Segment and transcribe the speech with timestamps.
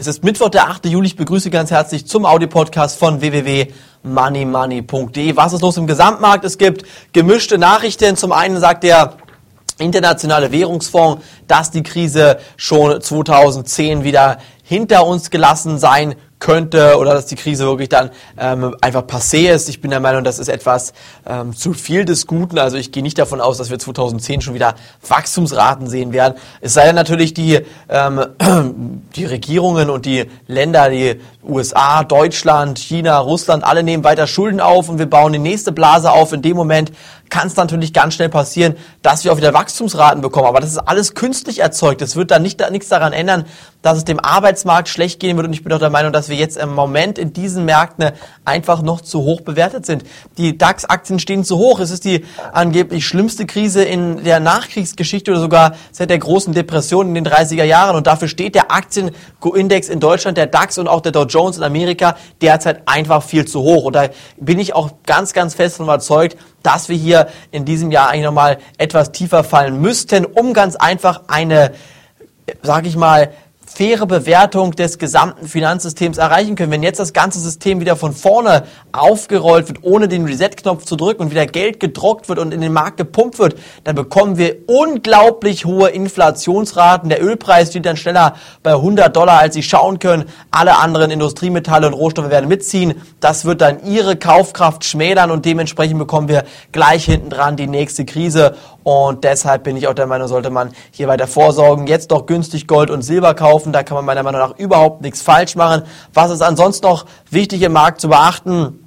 [0.00, 0.86] Es ist Mittwoch, der 8.
[0.86, 1.08] Juli.
[1.08, 5.36] Ich begrüße ganz herzlich zum Audio-Podcast von www.moneymoney.de.
[5.36, 6.46] Was ist los im Gesamtmarkt?
[6.46, 8.16] Es gibt gemischte Nachrichten.
[8.16, 9.18] Zum einen sagt der
[9.76, 17.26] Internationale Währungsfonds, dass die Krise schon 2010 wieder hinter uns gelassen sein könnte oder dass
[17.26, 19.68] die Krise wirklich dann ähm, einfach passé ist.
[19.68, 20.92] Ich bin der Meinung, das ist etwas
[21.26, 22.58] ähm, zu viel des Guten.
[22.58, 24.74] Also ich gehe nicht davon aus, dass wir 2010 schon wieder
[25.06, 26.34] Wachstumsraten sehen werden.
[26.60, 28.24] Es sei denn natürlich, die, ähm,
[29.14, 34.88] die Regierungen und die Länder, die USA, Deutschland, China, Russland, alle nehmen weiter Schulden auf
[34.88, 36.32] und wir bauen die nächste Blase auf.
[36.32, 36.90] In dem Moment
[37.30, 40.46] kann es natürlich ganz schnell passieren, dass wir auch wieder Wachstumsraten bekommen.
[40.46, 42.02] Aber das ist alles künstlich erzeugt.
[42.02, 43.46] Es wird dann nicht, nichts daran ändern,
[43.82, 45.46] dass es dem Arbeitsmarkt schlecht gehen wird.
[45.46, 48.12] Und ich bin auch der Meinung, dass wir jetzt im Moment in diesen Märkten
[48.44, 50.04] einfach noch zu hoch bewertet sind.
[50.38, 51.80] Die DAX-Aktien stehen zu hoch.
[51.80, 57.08] Es ist die angeblich schlimmste Krise in der Nachkriegsgeschichte oder sogar seit der großen Depression
[57.08, 57.96] in den 30er Jahren.
[57.96, 61.62] Und dafür steht der Aktienindex in Deutschland, der DAX und auch der Dow Jones in
[61.62, 63.84] Amerika derzeit einfach viel zu hoch.
[63.84, 67.90] Und da bin ich auch ganz, ganz fest von überzeugt, dass wir hier in diesem
[67.90, 71.72] Jahr eigentlich nochmal etwas tiefer fallen müssten, um ganz einfach eine,
[72.62, 73.32] sag ich mal,
[73.72, 76.72] faire Bewertung des gesamten Finanzsystems erreichen können.
[76.72, 81.22] Wenn jetzt das ganze System wieder von vorne aufgerollt wird, ohne den Reset-Knopf zu drücken
[81.22, 83.54] und wieder Geld gedruckt wird und in den Markt gepumpt wird,
[83.84, 87.08] dann bekommen wir unglaublich hohe Inflationsraten.
[87.08, 90.24] Der Ölpreis steht dann schneller bei 100 Dollar, als Sie schauen können.
[90.50, 92.94] Alle anderen Industriemetalle und Rohstoffe werden mitziehen.
[93.20, 98.04] Das wird dann Ihre Kaufkraft schmälern und dementsprechend bekommen wir gleich hinten dran die nächste
[98.04, 98.56] Krise.
[98.82, 101.86] Und deshalb bin ich auch der Meinung, sollte man hier weiter vorsorgen.
[101.86, 103.72] Jetzt doch günstig Gold und Silber kaufen.
[103.72, 105.82] Da kann man meiner Meinung nach überhaupt nichts falsch machen.
[106.14, 108.86] Was ist ansonsten noch wichtig im Markt zu beachten?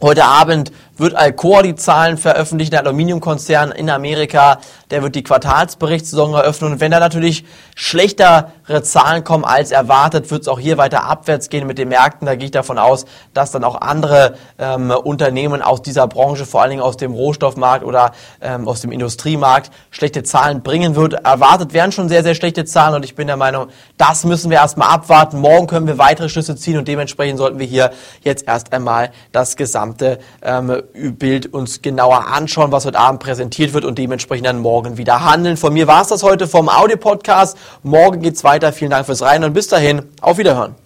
[0.00, 4.58] Heute Abend wird Alcoa die Zahlen veröffentlichen, der Aluminiumkonzern in Amerika,
[4.90, 8.46] der wird die Quartalsberichtssaison eröffnen und wenn da natürlich schlechtere
[8.82, 12.26] Zahlen kommen als erwartet, wird es auch hier weiter abwärts gehen mit den Märkten.
[12.26, 13.04] Da gehe ich davon aus,
[13.34, 17.84] dass dann auch andere ähm, Unternehmen aus dieser Branche, vor allen Dingen aus dem Rohstoffmarkt
[17.84, 21.14] oder ähm, aus dem Industriemarkt, schlechte Zahlen bringen wird.
[21.14, 24.58] Erwartet werden schon sehr, sehr schlechte Zahlen und ich bin der Meinung, das müssen wir
[24.58, 25.40] erstmal abwarten.
[25.40, 27.90] Morgen können wir weitere Schlüsse ziehen und dementsprechend sollten wir hier
[28.22, 33.84] jetzt erst einmal das gesamte ähm, Bild uns genauer anschauen, was heute Abend präsentiert wird
[33.84, 35.56] und dementsprechend dann morgen wieder handeln.
[35.56, 37.56] Von mir war es das heute vom Audio-Podcast.
[37.82, 38.72] Morgen geht's weiter.
[38.72, 40.02] Vielen Dank fürs Rein und bis dahin.
[40.20, 40.81] Auf Wiederhören.